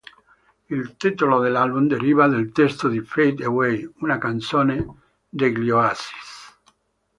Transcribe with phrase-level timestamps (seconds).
[0.71, 4.83] Il titolo dell'album deriva dal testo di "Fade Away", una canzone
[5.29, 6.57] degli Oasis.